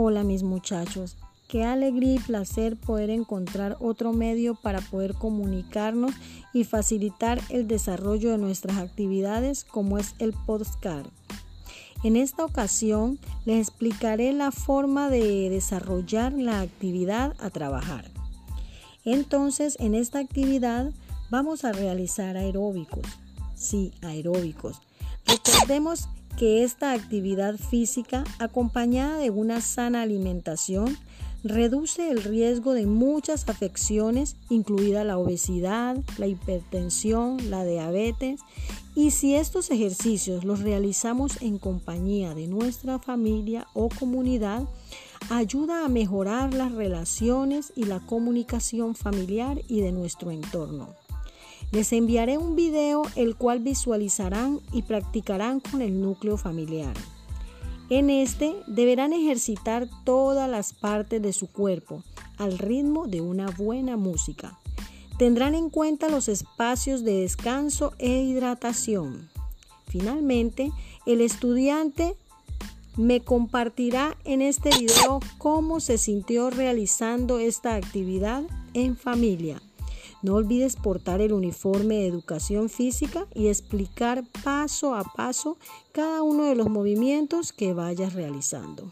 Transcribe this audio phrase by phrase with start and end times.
[0.00, 1.16] Hola mis muchachos,
[1.48, 6.14] qué alegría y placer poder encontrar otro medio para poder comunicarnos
[6.54, 11.08] y facilitar el desarrollo de nuestras actividades como es el podcast.
[12.04, 18.04] En esta ocasión les explicaré la forma de desarrollar la actividad a trabajar.
[19.04, 20.92] Entonces, en esta actividad
[21.28, 23.04] vamos a realizar aeróbicos.
[23.56, 24.80] Sí, aeróbicos.
[25.26, 30.96] Recordemos que esta actividad física acompañada de una sana alimentación
[31.42, 38.40] reduce el riesgo de muchas afecciones, incluida la obesidad, la hipertensión, la diabetes,
[38.94, 44.62] y si estos ejercicios los realizamos en compañía de nuestra familia o comunidad,
[45.30, 50.94] ayuda a mejorar las relaciones y la comunicación familiar y de nuestro entorno.
[51.70, 56.94] Les enviaré un video el cual visualizarán y practicarán con el núcleo familiar.
[57.90, 62.02] En este deberán ejercitar todas las partes de su cuerpo
[62.38, 64.58] al ritmo de una buena música.
[65.18, 69.28] Tendrán en cuenta los espacios de descanso e hidratación.
[69.88, 70.70] Finalmente,
[71.06, 72.14] el estudiante
[72.96, 78.42] me compartirá en este video cómo se sintió realizando esta actividad
[78.74, 79.60] en familia.
[80.22, 85.58] No olvides portar el uniforme de educación física y explicar paso a paso
[85.92, 88.90] cada uno de los movimientos que vayas realizando.